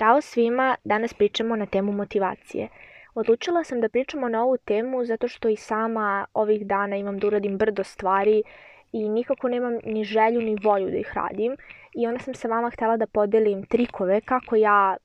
[0.00, 2.68] Zdravo svima, danas pričamo na temu motivacije.
[3.14, 7.26] Odlučila sam da pričamo na ovu temu zato što i sama ovih dana imam da
[7.26, 8.42] uradim brdo stvari
[8.92, 11.56] i nikako nemam ni želju ni volju da ih radim.
[11.94, 14.96] I onda sam sa vama htela da podelim trikove kako ja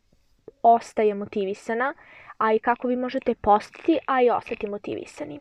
[0.62, 1.94] ostajem motivisana,
[2.38, 5.40] a i kako vi možete postati, a i ostati motivisani.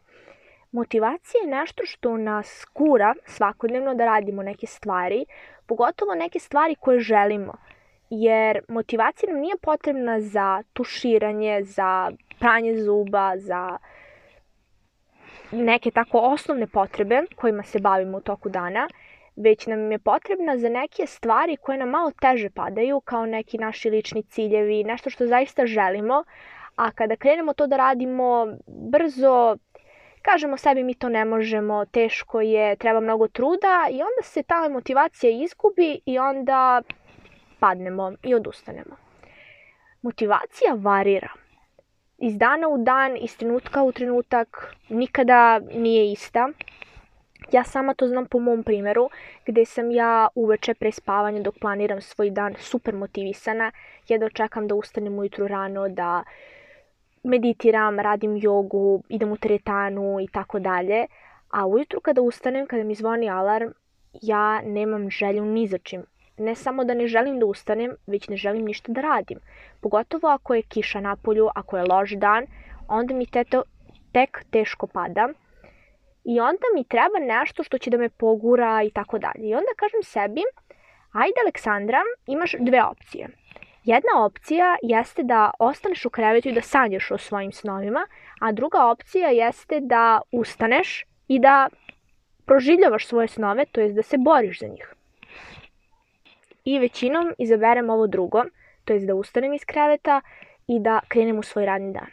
[0.72, 5.26] Motivacija je nešto što nas kura svakodnevno da radimo neke stvari,
[5.66, 7.52] pogotovo neke stvari koje želimo
[8.22, 13.78] jer motivacija nam nije potrebna za tuširanje, za pranje zuba, za
[15.52, 18.88] neke tako osnovne potrebe kojima se bavimo u toku dana,
[19.36, 23.90] već nam je potrebna za neke stvari koje nam malo teže padaju, kao neki naši
[23.90, 26.24] lični ciljevi, nešto što zaista želimo,
[26.76, 29.56] a kada krenemo to da radimo brzo,
[30.22, 34.68] kažemo sebi mi to ne možemo, teško je, treba mnogo truda i onda se ta
[34.68, 36.82] motivacija izgubi i onda
[37.64, 38.96] padnemo i odustanemo.
[40.02, 41.28] Motivacija varira.
[42.18, 46.48] Iz dana u dan, iz trenutka u trenutak, nikada nije ista.
[47.52, 49.08] Ja sama to znam po mom primeru,
[49.46, 53.72] gde sam ja uveče pre spavanja dok planiram svoj dan super motivisana,
[54.08, 56.22] jedno čekam da ustanem ujutru rano, da
[57.22, 61.06] meditiram, radim jogu, idem u teretanu i tako dalje.
[61.50, 63.70] A ujutru kada ustanem, kada mi zvoni alarm,
[64.22, 66.04] ja nemam želju ni za čim
[66.38, 69.38] ne samo da ne želim da ustanem, već ne želim ništa da radim.
[69.80, 72.46] Pogotovo ako je kiša na polju, ako je loš dan,
[72.88, 73.62] onda mi teto
[74.12, 75.28] tek teško pada.
[76.24, 79.48] I onda mi treba nešto što će da me pogura i tako dalje.
[79.48, 80.42] I onda kažem sebi,
[81.12, 83.28] ajde Aleksandra, imaš dve opcije.
[83.84, 88.06] Jedna opcija jeste da ostaneš u krevetu i da sanjaš o svojim snovima,
[88.40, 91.68] a druga opcija jeste da ustaneš i da
[92.46, 94.93] proživljavaš svoje snove, to jest da se boriš za njih
[96.64, 98.42] i većinom izaberem ovo drugo,
[98.84, 100.20] to je da ustanem iz kreveta
[100.66, 102.10] i da krenem u svoj radni dan.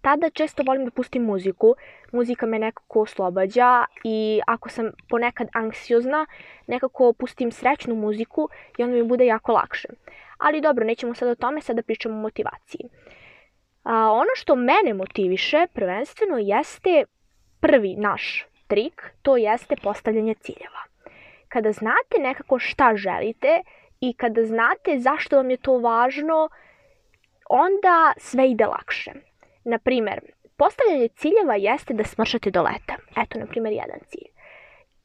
[0.00, 1.74] Tada često volim da pustim muziku,
[2.12, 6.26] muzika me nekako oslobađa i ako sam ponekad anksiozna,
[6.66, 8.48] nekako pustim srećnu muziku
[8.78, 9.88] i onda mi bude jako lakše.
[10.38, 12.88] Ali dobro, nećemo sad o tome, sada pričamo o motivaciji.
[13.82, 17.04] A, ono što mene motiviše prvenstveno jeste
[17.60, 20.91] prvi naš trik, to jeste postavljanje ciljeva
[21.52, 23.62] kada znate nekako šta želite
[24.00, 26.48] i kada znate zašto vam je to važno,
[27.48, 29.10] onda sve ide lakše.
[29.64, 30.20] Naprimer,
[30.56, 32.96] postavljanje ciljeva jeste da smršate do leta.
[33.16, 34.30] Eto, na primjer, jedan cilj.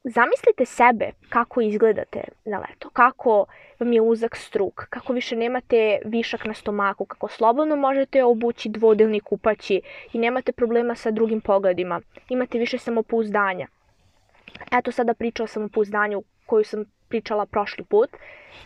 [0.04, 3.46] Zamislite sebe kako izgledate na leto, kako
[3.80, 9.20] vam je uzak struk, kako više nemate višak na stomaku, kako slobodno možete obući dvodelni
[9.20, 9.80] kupaći
[10.12, 13.66] i nemate problema sa drugim pogledima, imate više samopouzdanja.
[14.72, 18.10] Eto sada priča o samopouzdanju koju sam pričala prošli put,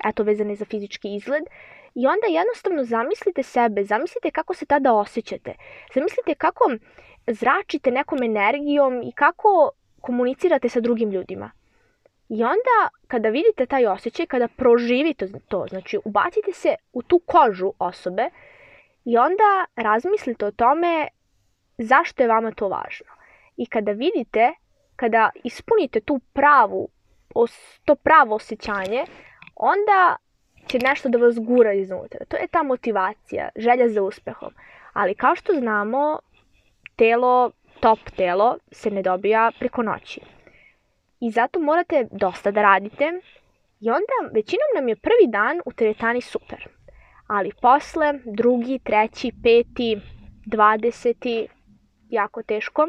[0.04, 1.44] eto vezane za fizički izgled,
[1.94, 5.54] i onda jednostavno zamislite sebe, zamislite kako se tada osjećate,
[5.94, 6.70] zamislite kako
[7.26, 9.70] zračite nekom energijom i kako
[10.00, 11.50] komunicirate sa drugim ljudima.
[12.28, 17.72] I onda kada vidite taj osjećaj, kada proživite to, znači ubacite se u tu kožu
[17.78, 18.30] osobe
[19.04, 21.08] i onda razmislite o tome
[21.78, 23.12] zašto je vama to važno.
[23.56, 24.52] I kada vidite,
[24.96, 26.88] kada ispunite tu pravu
[27.84, 29.04] to pravo osjećanje,
[29.56, 30.16] onda
[30.66, 32.24] će nešto da vas gura iznutra.
[32.28, 34.54] To je ta motivacija, želja za uspehom.
[34.92, 36.18] Ali kao što znamo,
[36.96, 37.50] telo,
[37.80, 40.20] top telo se ne dobija preko noći.
[41.20, 43.04] I zato morate dosta da radite
[43.80, 46.68] i onda većinom nam je prvi dan u teretani super.
[47.26, 50.00] Ali posle, drugi, treći, peti,
[50.46, 51.48] dvadeseti,
[52.08, 52.88] jako teško.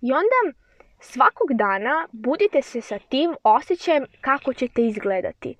[0.00, 0.58] I onda
[1.00, 5.56] Svakog dana budite se sa tim osjećajem kako ćete izgledati.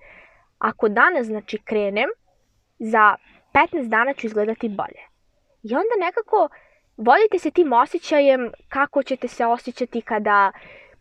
[0.57, 2.09] Ako danas znači krenem,
[2.79, 3.15] za
[3.53, 5.01] 15 dana ću izgledati bolje.
[5.63, 6.49] I onda nekako
[6.97, 10.51] vodite se tim osjećajem kako ćete se osjećati kada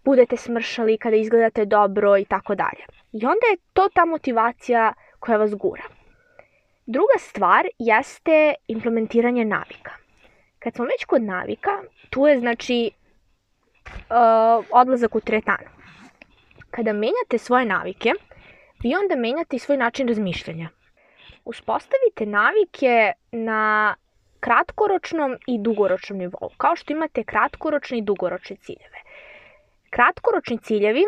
[0.05, 2.85] budete smršali, kada izgledate dobro i tako dalje.
[3.13, 5.83] I onda je to ta motivacija koja vas gura.
[6.87, 9.93] Druga stvar jeste implementiranje navika.
[10.59, 11.71] Kad smo već kod navika,
[12.11, 12.91] tu je znači
[14.71, 15.69] odlazak u teretanu.
[16.71, 18.13] Kada menjate svoje navike,
[18.83, 20.69] vi onda menjate i svoj način razmišljanja.
[21.45, 23.95] Uspostavite navike na
[24.41, 28.99] kratkoročnom i dugoročnom nivou, kao što imate kratkoročne i dugoročne ciljeve.
[29.91, 31.05] Kratkoročni ciljevi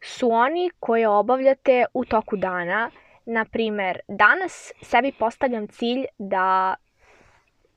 [0.00, 2.90] su oni koje obavljate u toku dana.
[3.26, 6.74] Na primer, danas sebi postavljam cilj da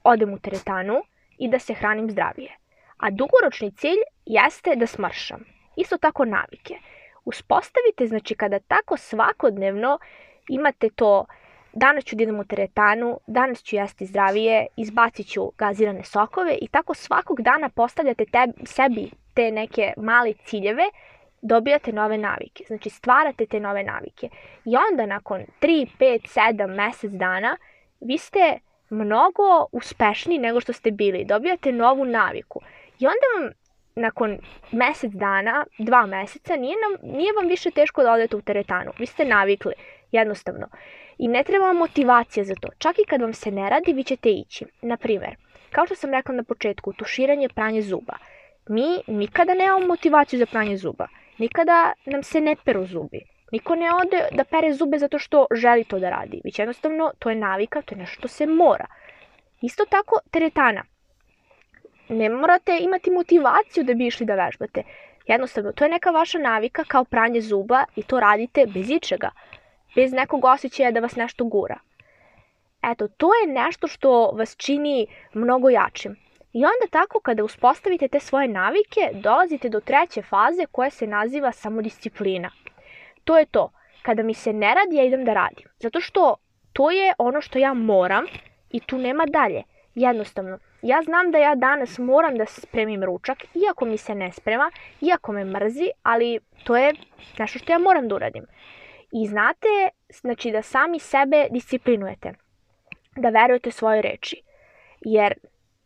[0.04, 1.02] odem u teretanu
[1.38, 2.63] i da se hranim zdravije
[3.04, 5.46] a dugoročni cilj jeste da smršam.
[5.76, 6.76] Isto tako navike.
[7.26, 10.00] Uspostavite, znači kada tako svakodnevno
[10.50, 11.26] imate to
[11.74, 16.68] danas ću da idem u teretanu, danas ću jesti zdravije, izbacit ću gazirane sokove i
[16.68, 20.84] tako svakog dana postavljate tebi, sebi te neke male ciljeve,
[21.42, 22.64] dobijate nove navike.
[22.68, 24.30] Znači stvarate te nove navike.
[24.66, 27.58] I onda nakon 3, 5, 7 mesec dana
[28.00, 28.60] vi ste
[28.90, 31.26] mnogo uspešniji nego što ste bili.
[31.26, 32.60] Dobijate novu naviku.
[33.00, 33.52] I onda vam
[33.96, 34.38] nakon
[34.72, 38.92] mesec dana, dva meseca, nije, nam, nije vam više teško da odete u teretanu.
[39.00, 39.74] Vi ste navikli,
[40.12, 40.68] jednostavno.
[41.18, 42.68] I ne treba vam motivacija za to.
[42.78, 44.66] Čak i kad vam se ne radi, vi ćete ići.
[44.82, 45.36] Naprimer,
[45.72, 48.14] kao što sam rekla na početku, tuširanje, pranje zuba.
[48.70, 51.08] Mi nikada nemamo motivaciju za pranje zuba.
[51.38, 53.22] Nikada nam se ne peru zubi.
[53.52, 56.42] Niko ne ode da pere zube zato što želi to da radi.
[56.44, 58.86] Već jednostavno, to je navika, to je nešto što se mora.
[59.62, 60.84] Isto tako, teretana.
[62.10, 64.84] Ne morate imati motivaciju da bi išli da vežbate.
[65.28, 69.30] Jednostavno, to je neka vaša navika kao pranje zuba i to radite bez ičega.
[69.96, 71.80] Bez nekog osjećaja da vas nešto gura.
[72.84, 76.16] Eto, to je nešto što vas čini mnogo jačim.
[76.54, 81.52] I onda tako kada uspostavite te svoje navike, dolazite do treće faze koja se naziva
[81.52, 82.52] samodisciplina.
[83.24, 83.72] To je to.
[84.02, 85.68] Kada mi se ne radi, ja idem da radim.
[85.80, 86.36] Zato što
[86.74, 88.26] to je ono što ja moram
[88.70, 89.64] i tu nema dalje.
[89.96, 93.38] Jednostavno, ja znam da ja danas moram da spremim ručak,
[93.68, 96.94] iako mi se ne sprema, iako me mrzi, ali to je
[97.40, 98.46] nešto što ja moram da uradim.
[99.12, 99.68] I znate,
[100.10, 102.34] znači da sami sebe disciplinujete,
[103.16, 104.42] da verujete svoje reči.
[105.02, 105.34] Jer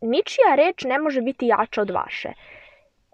[0.00, 2.32] ničija reč ne može biti jača od vaše.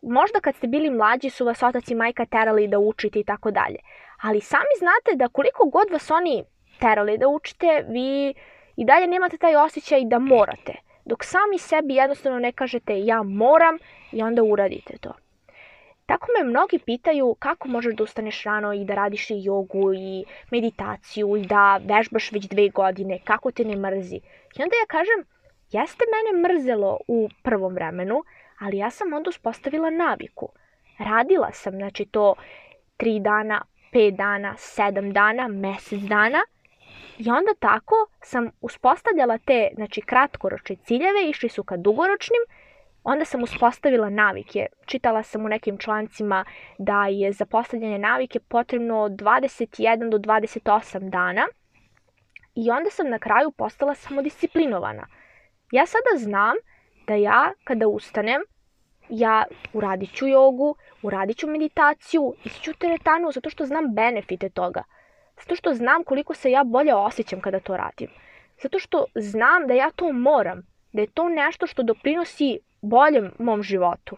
[0.03, 3.51] Možda kad ste bili mlađi su vas otac i majka terali da učite i tako
[3.51, 3.79] dalje.
[4.23, 6.45] Ali sami znate da koliko god vas oni
[6.81, 8.35] terali da učite, vi
[8.77, 10.73] i dalje nemate taj osjećaj da morate.
[11.05, 13.79] Dok sami sebi jednostavno ne kažete ja moram
[14.13, 15.13] i onda uradite to.
[16.07, 20.25] Tako me mnogi pitaju kako možeš da ustaneš rano i da radiš i jogu i
[20.51, 24.17] meditaciju i da vežbaš već dve godine, kako te ne mrzi.
[24.57, 25.35] I onda ja kažem,
[25.75, 28.25] Jeste mene mrzelo u prvom vremenu,
[28.59, 30.49] ali ja sam onda uspostavila naviku.
[30.99, 32.35] Radila sam, znači to
[32.97, 33.63] tri dana,
[33.93, 36.45] pet dana, sedam dana, mesec dana
[37.19, 42.41] i onda tako sam uspostavljala te, znači kratkoročne ciljeve, išli su ka dugoročnim,
[43.05, 44.67] onda sam uspostavila navike.
[44.87, 46.45] Čitala sam u nekim člancima
[46.79, 51.47] da je za postavljanje navike potrebno od 21 do 28 dana
[52.55, 55.07] i onda sam na kraju postala samodisciplinovana.
[55.73, 56.57] Ja sada znam
[57.07, 58.43] da ja kada ustanem,
[59.09, 64.83] ja uradit ću jogu, uradit ću meditaciju, ići ću teretanu zato što znam benefite toga.
[65.45, 68.11] Zato što znam koliko se ja bolje osjećam kada to radim.
[68.63, 70.63] Zato što znam da ja to moram,
[70.93, 74.17] da je to nešto što doprinosi boljem mom životu.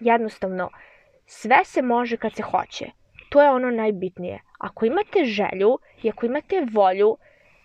[0.00, 0.70] Jednostavno,
[1.26, 2.86] sve se može kad se hoće.
[3.28, 4.42] To je ono najbitnije.
[4.58, 7.16] Ako imate želju i ako imate volju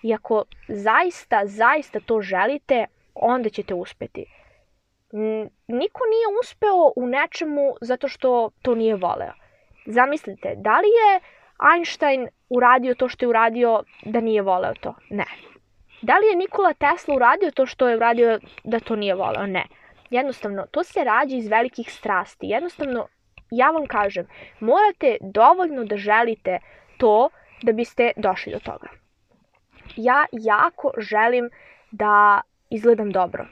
[0.03, 2.85] I ako zaista, zaista to želite,
[3.15, 4.25] onda ćete uspeti.
[5.67, 9.33] Niko nije uspeo u nečemu zato što to nije voleo.
[9.85, 11.19] Zamislite, da li je
[11.73, 14.95] Einstein uradio to što je uradio da nije voleo to?
[15.09, 15.25] Ne.
[16.01, 19.45] Da li je Nikola Tesla uradio to što je uradio da to nije voleo?
[19.47, 19.63] Ne.
[20.09, 22.47] Jednostavno, to se rađa iz velikih strasti.
[22.47, 23.07] Jednostavno,
[23.51, 24.27] ja vam kažem,
[24.59, 26.59] morate dovoljno da želite
[26.97, 27.29] to
[27.61, 28.87] da biste došli do toga
[29.95, 31.49] ja jako želim
[31.91, 33.45] da izgledam dobro.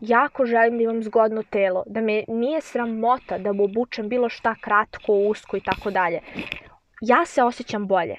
[0.00, 5.12] Jako želim da imam zgodno telo, da me nije sramota da obučem bilo šta kratko,
[5.12, 6.20] usko i tako dalje.
[7.00, 8.16] Ja se osjećam bolje.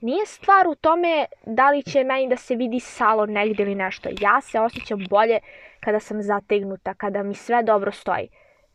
[0.00, 4.08] Nije stvar u tome da li će meni da se vidi salo negde ili nešto.
[4.20, 5.38] Ja se osjećam bolje
[5.80, 8.28] kada sam zategnuta, kada mi sve dobro stoji.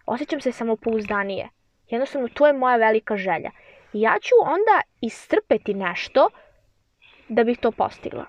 [0.05, 1.49] Osjećam se samopouzdanije.
[1.89, 3.51] Jednostavno, to je moja velika želja.
[3.93, 6.29] I ja ću onda istrpeti nešto
[7.29, 8.25] da bih to postigla.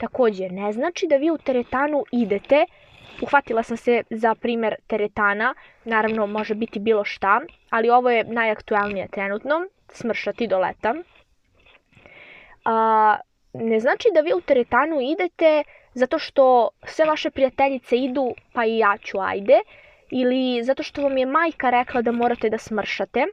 [0.00, 2.64] Takođe, ne znači da vi u teretanu idete,
[3.22, 5.54] uhvatila sam se za primer teretana,
[5.84, 10.94] naravno može biti bilo šta, ali ovo je najaktuelnije trenutno, smršati do leta.
[12.64, 13.16] A,
[13.52, 15.64] ne znači da vi u teretanu idete
[15.94, 19.60] zato što sve vaše prijateljice idu, pa i ja ću ajde,
[20.10, 23.24] ili zato što vam je majka rekla da morate da smršate,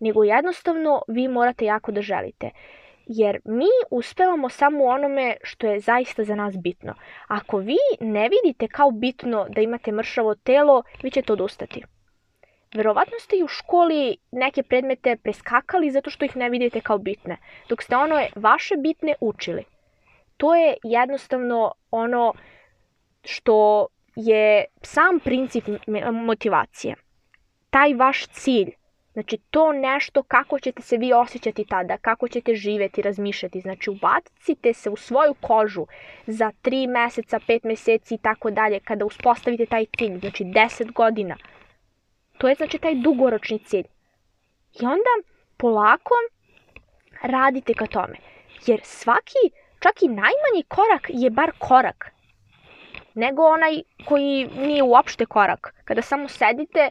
[0.00, 2.50] nego jednostavno vi morate jako da želite
[3.12, 6.94] jer mi uspevamo samo u onome što je zaista za nas bitno.
[7.28, 11.84] Ako vi ne vidite kao bitno da imate mršavo telo, vi ćete odustati.
[12.74, 17.36] Verovatno ste i u školi neke predmete preskakali zato što ih ne vidite kao bitne,
[17.68, 19.64] dok ste ono vaše bitne učili.
[20.36, 22.34] To je jednostavno ono
[23.24, 23.86] što
[24.16, 25.64] je sam princip
[26.12, 26.94] motivacije.
[27.70, 28.70] Taj vaš cilj
[29.12, 33.60] Znači, to nešto kako ćete se vi osjećati tada, kako ćete živeti, razmišljati.
[33.60, 35.86] Znači, ubacite se u svoju kožu
[36.26, 41.36] za 3 meseca, 5 meseci i tako dalje, kada uspostavite taj tim, znači 10 godina.
[42.40, 43.84] To je znači taj dugoročni cilj.
[44.80, 45.12] I onda
[45.56, 46.14] polako
[47.22, 48.16] radite ka tome.
[48.66, 49.42] Jer svaki,
[49.80, 52.10] čak i najmanji korak je bar korak.
[53.14, 55.74] Nego onaj koji nije uopšte korak.
[55.84, 56.90] Kada samo sedite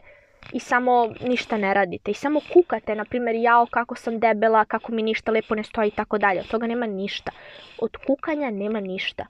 [0.52, 4.92] i samo ništa ne radite i samo kukate, na primjer, jao kako sam debela, kako
[4.92, 6.40] mi ništa lepo ne stoji i tako dalje.
[6.40, 7.32] Od toga nema ništa.
[7.78, 9.26] Od kukanja nema ništa.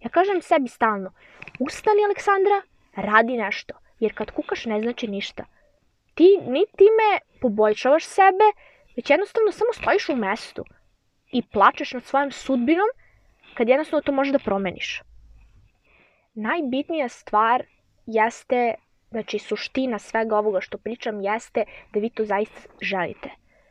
[0.00, 1.12] Ja kažem sebi stalno,
[1.58, 2.62] ustani Aleksandra,
[2.96, 3.74] radi nešto.
[4.00, 5.44] Jer kad kukaš ne znači ništa.
[6.14, 8.46] Ti ni time poboljšavaš sebe,
[8.96, 10.64] već jednostavno samo stojiš u mestu
[11.32, 12.88] i plačeš nad svojom sudbinom
[13.54, 15.02] kad jednostavno to možeš da promeniš.
[16.34, 17.64] Najbitnija stvar
[18.06, 18.74] jeste
[19.12, 23.30] Znači, suština svega ovoga što pričam jeste da vi to zaista želite.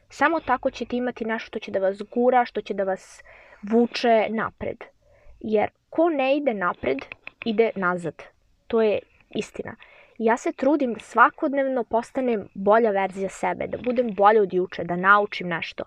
[0.10, 3.24] Samo tako ćete imati nešto što će da vas gura, što će da vas
[3.72, 4.78] vuče napred.
[5.40, 6.98] Jer ko ne ide napred,
[7.46, 8.24] ide nazad.
[8.68, 9.76] To je istina.
[10.22, 14.96] Ja se trudim da svakodnevno postanem bolja verzija sebe, da budem bolja od juče, da
[14.96, 15.84] naučim nešto.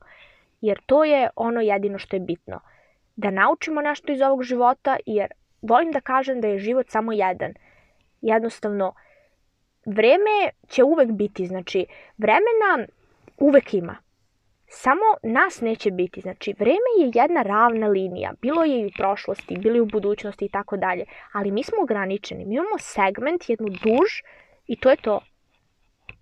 [0.61, 2.61] Jer to je ono jedino što je bitno.
[3.17, 5.29] Da naučimo nešto iz ovog života, jer
[5.63, 7.55] volim da kažem da je život samo jedan.
[8.21, 8.93] Jednostavno,
[9.87, 11.87] vreme će uvek biti, znači
[12.19, 12.87] vremena
[13.39, 13.97] uvek ima.
[14.77, 19.59] Samo nas neće biti, znači vreme je jedna ravna linija, bilo je i u prošlosti,
[19.59, 23.69] bilo je u budućnosti i tako dalje, ali mi smo ograničeni, mi imamo segment, jednu
[23.69, 24.11] duž
[24.67, 25.21] i to je to.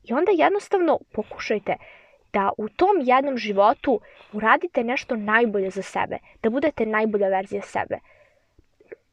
[0.04, 1.76] I onda jednostavno pokušajte
[2.32, 4.00] da u tom jednom životu
[4.32, 7.98] uradite nešto najbolje za sebe, da budete najbolja verzija sebe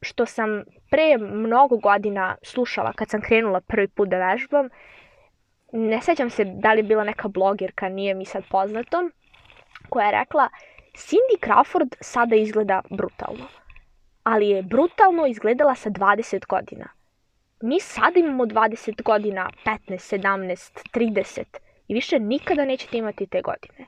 [0.02, 4.68] što sam pre mnogo godina slušala kad sam krenula prvi put da vežbam.
[5.72, 9.10] Ne sećam se da li je bila neka blogerka, nije mi sad poznato,
[9.90, 10.48] koja je rekla
[10.94, 13.46] Cindy Crawford sada izgleda brutalno,
[14.22, 16.88] ali je brutalno izgledala sa 20 godina.
[17.62, 21.44] Mi sada imamo 20 godina, 15, 17, 30
[21.88, 23.86] i više nikada nećete imati te godine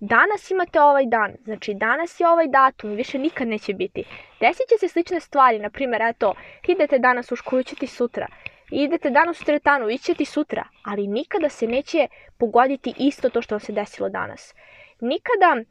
[0.00, 4.04] danas imate ovaj dan, znači danas je ovaj datum, više nikad neće biti.
[4.40, 6.34] Desit će se slične stvari, na primjer, eto,
[6.68, 8.26] idete danas u školu, ćete sutra.
[8.70, 13.60] Idete danas u teretanu, ićete sutra, ali nikada se neće pogoditi isto to što vam
[13.60, 14.54] se desilo danas.
[15.00, 15.64] Nikada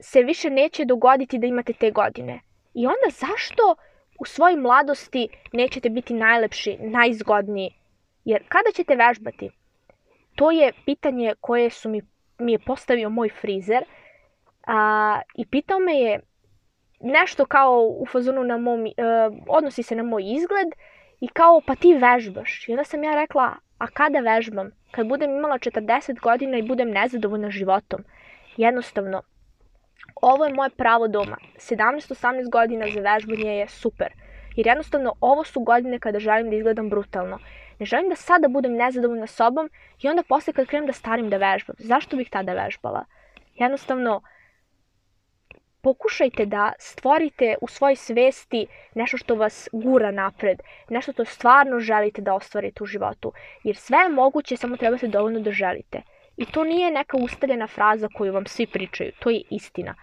[0.00, 2.40] se više neće dogoditi da imate te godine.
[2.74, 3.76] I onda zašto
[4.20, 7.74] u svojoj mladosti nećete biti najlepši, najzgodniji?
[8.24, 9.50] Jer kada ćete vežbati?
[10.34, 12.02] To je pitanje koje su mi
[12.42, 13.84] mi je postavio moj frizer
[14.66, 16.20] a, i pitao me je
[17.00, 18.88] nešto kao u fazonu na mom, uh,
[19.48, 20.68] odnosi se na moj izgled
[21.20, 22.68] i kao pa ti vežbaš.
[22.68, 24.70] I onda sam ja rekla, a kada vežbam?
[24.90, 28.04] Kad budem imala 40 godina i budem nezadovoljna životom.
[28.56, 29.22] Jednostavno,
[30.22, 31.36] ovo je moje pravo doma.
[31.56, 34.12] 17-18 godina za vežbanje je super.
[34.56, 37.38] Jer jednostavno ovo su godine kada želim da izgledam brutalno.
[37.78, 39.70] Ne želim da sada budem nezadovoljna sobom
[40.02, 41.76] i onda posle kad krenem da starim da vežbam.
[41.78, 43.04] Zašto bih tada vežbala?
[43.54, 44.22] Jednostavno,
[45.80, 52.22] pokušajte da stvorite u svojoj svesti nešto što vas gura napred, nešto što stvarno želite
[52.22, 53.32] da ostvarite u životu.
[53.64, 56.02] Jer sve je moguće, samo trebate dovoljno da želite.
[56.36, 59.94] I to nije neka ustaljena fraza koju vam svi pričaju, to je istina.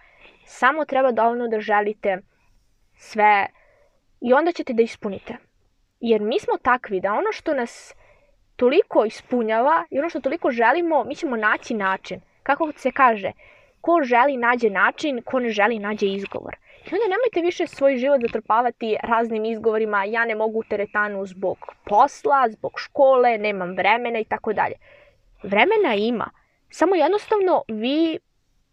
[0.44, 2.18] Samo treba dovoljno da želite
[2.96, 3.46] sve
[4.20, 5.36] i onda ćete da ispunite.
[6.00, 7.94] Jer mi smo takvi da ono što nas
[8.56, 12.20] toliko ispunjava i ono što toliko želimo, mi ćemo naći način.
[12.42, 13.32] Kako se kaže,
[13.80, 16.56] ko želi nađe način, ko ne želi nađe izgovor.
[16.86, 21.58] I onda nemojte više svoj život zatrpavati raznim izgovorima, ja ne mogu u teretanu zbog
[21.84, 24.74] posla, zbog škole, nemam vremena i tako dalje.
[25.42, 26.30] Vremena ima,
[26.70, 28.18] samo jednostavno vi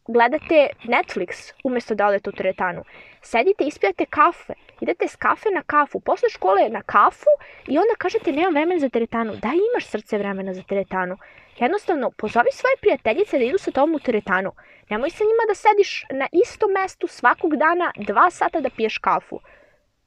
[0.08, 2.84] gledate Netflix umesto da odete u teretanu.
[3.22, 7.30] Sedite, ispijate kafe, idete s kafe na kafu, posle škole na kafu
[7.68, 9.32] i onda kažete nemam vremena za teretanu.
[9.32, 11.18] Da imaš srce vremena za teretanu.
[11.58, 14.52] Jednostavno, pozovi svoje prijateljice da idu sa tobom u teretanu.
[14.90, 19.40] Nemoj sa njima da sediš na istom mestu svakog dana dva sata da piješ kafu.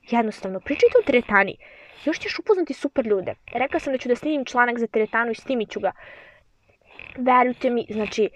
[0.03, 1.57] Jednostavno, pričajte o teretani.
[2.05, 3.35] Još ćeš upoznati super ljude.
[3.53, 5.93] Rekla sam da ću da snimim članak za teretanu i snimit ću ga.
[7.17, 8.29] Verujte mi, znači,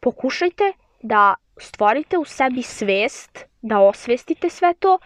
[0.00, 4.98] pokušajte da stvorite u sebi svest, da osvestite sve to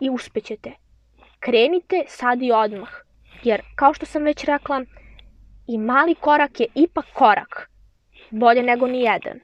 [0.00, 0.72] i uspećete.
[1.40, 2.90] Krenite sad i odmah,
[3.42, 4.84] jer kao što sam već rekla,
[5.66, 7.70] i mali korak je ipak korak,
[8.30, 9.40] bolje nego ni jedan.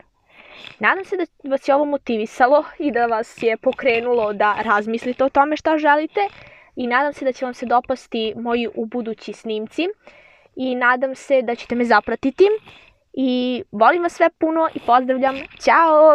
[0.79, 5.29] Nadam se da vas je ovo motivisalo i da vas je pokrenulo da razmislite o
[5.29, 6.21] tome šta želite
[6.77, 9.89] i nadam se da će vam se dopasti moji u budući snimci
[10.57, 12.45] i nadam se da ćete me zapratiti
[13.17, 15.37] i volim vas sve puno i pozdravljam.
[15.65, 16.13] Ćao!